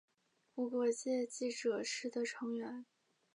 [0.55, 2.87] 无国界记者是的成员。